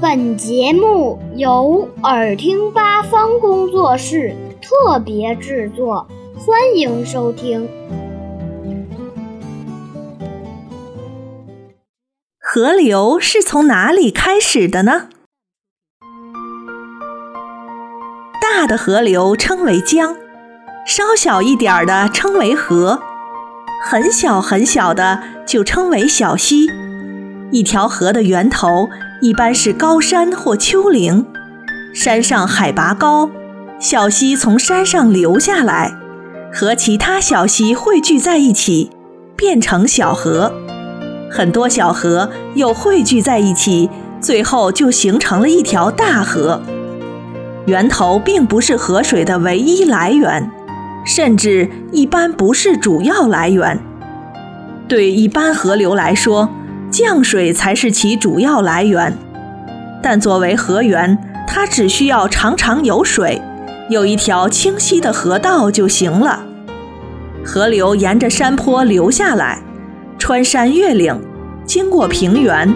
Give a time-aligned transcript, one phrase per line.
[0.00, 7.68] 本节目由耳听八方工作室特别制作，欢迎收听。
[12.38, 15.08] 河流是从哪里开始的呢？
[18.40, 20.16] 大的河流称为江，
[20.86, 23.00] 稍小一点的称为河，
[23.84, 26.68] 很小很小的就称为小溪。
[27.54, 28.88] 一条河的源头
[29.20, 31.24] 一般是高山或丘陵，
[31.94, 33.30] 山上海拔高，
[33.78, 35.94] 小溪从山上流下来，
[36.52, 38.90] 和其他小溪汇聚在一起，
[39.36, 40.52] 变成小河。
[41.30, 43.88] 很多小河又汇聚在一起，
[44.20, 46.60] 最后就形成了一条大河。
[47.66, 50.50] 源头并不是河水的唯一来源，
[51.06, 53.78] 甚至一般不是主要来源。
[54.88, 56.50] 对一般河流来说，
[56.94, 59.12] 降水才是其主要来源，
[60.00, 63.42] 但作为河源，它只需要常常有水，
[63.90, 66.44] 有一条清晰的河道就行了。
[67.44, 69.58] 河流沿着山坡流下来，
[70.20, 71.20] 穿山越岭，
[71.66, 72.72] 经过平原，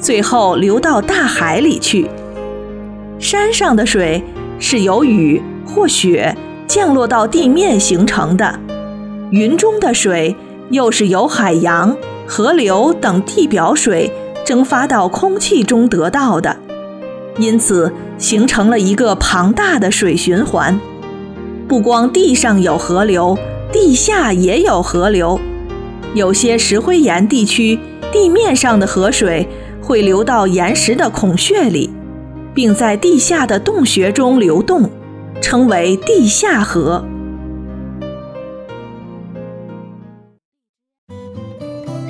[0.00, 2.10] 最后流到大海里去。
[3.20, 4.24] 山上的水
[4.58, 8.58] 是由雨或雪降落到地面形成的，
[9.30, 10.34] 云中的水
[10.70, 11.96] 又是由海洋。
[12.26, 14.10] 河流等地表水
[14.44, 16.56] 蒸发到空气中得到的，
[17.36, 20.80] 因此形成了一个庞大的水循环。
[21.68, 23.36] 不光地上有河流，
[23.70, 25.38] 地下也有河流。
[26.14, 27.78] 有些石灰岩地区，
[28.10, 29.46] 地面上的河水
[29.82, 31.90] 会流到岩石的孔穴里，
[32.54, 34.88] 并在地下的洞穴中流动，
[35.42, 37.04] 称为地下河。